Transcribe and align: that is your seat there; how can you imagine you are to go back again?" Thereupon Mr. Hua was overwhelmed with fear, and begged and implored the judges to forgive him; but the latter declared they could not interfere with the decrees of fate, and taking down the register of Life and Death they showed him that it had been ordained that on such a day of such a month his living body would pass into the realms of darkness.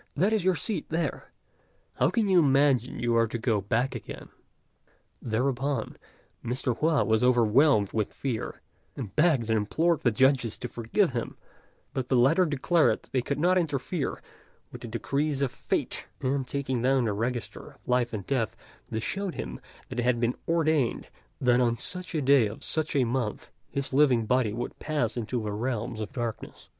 that 0.15 0.33
is 0.33 0.43
your 0.43 0.55
seat 0.55 0.89
there; 0.89 1.31
how 1.97 2.09
can 2.09 2.27
you 2.27 2.39
imagine 2.39 2.97
you 2.97 3.15
are 3.15 3.27
to 3.27 3.37
go 3.37 3.61
back 3.61 3.93
again?" 3.93 4.29
Thereupon 5.21 5.95
Mr. 6.43 6.75
Hua 6.79 7.03
was 7.03 7.23
overwhelmed 7.23 7.93
with 7.93 8.11
fear, 8.11 8.63
and 8.95 9.15
begged 9.15 9.47
and 9.51 9.57
implored 9.57 10.01
the 10.01 10.09
judges 10.09 10.57
to 10.57 10.67
forgive 10.67 11.11
him; 11.11 11.37
but 11.93 12.09
the 12.09 12.15
latter 12.15 12.47
declared 12.47 13.03
they 13.11 13.21
could 13.21 13.37
not 13.37 13.59
interfere 13.59 14.23
with 14.71 14.81
the 14.81 14.87
decrees 14.87 15.43
of 15.43 15.51
fate, 15.51 16.07
and 16.19 16.47
taking 16.47 16.81
down 16.81 17.05
the 17.05 17.13
register 17.13 17.73
of 17.73 17.87
Life 17.87 18.11
and 18.11 18.25
Death 18.25 18.57
they 18.89 18.99
showed 18.99 19.35
him 19.35 19.59
that 19.89 19.99
it 19.99 20.03
had 20.03 20.19
been 20.19 20.33
ordained 20.47 21.09
that 21.39 21.59
on 21.61 21.77
such 21.77 22.15
a 22.15 22.23
day 22.23 22.47
of 22.47 22.63
such 22.63 22.95
a 22.95 23.03
month 23.03 23.51
his 23.69 23.93
living 23.93 24.25
body 24.25 24.51
would 24.51 24.79
pass 24.79 25.15
into 25.15 25.43
the 25.43 25.51
realms 25.51 26.01
of 26.01 26.11
darkness. 26.11 26.69